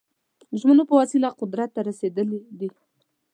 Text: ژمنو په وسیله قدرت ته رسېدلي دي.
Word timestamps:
ژمنو 0.59 0.83
په 0.89 0.93
وسیله 1.01 1.29
قدرت 1.39 1.69
ته 1.75 1.81
رسېدلي 1.89 2.39
دي. 2.59 2.69